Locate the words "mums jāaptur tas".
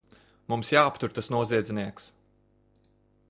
0.53-1.29